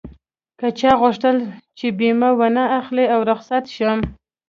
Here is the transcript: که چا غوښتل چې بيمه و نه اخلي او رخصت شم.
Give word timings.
که 0.59 0.67
چا 0.79 0.91
غوښتل 1.01 1.37
چې 1.77 1.85
بيمه 1.99 2.29
و 2.39 2.41
نه 2.55 2.63
اخلي 2.79 3.05
او 3.13 3.21
رخصت 3.31 3.63
شم. 3.75 3.99